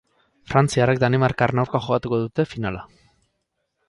Frantziarrek 0.51 1.01
danimarkarren 1.03 1.61
aurka 1.63 1.81
jokatuko 1.87 2.19
udte 2.31 2.47
finala. 2.55 2.81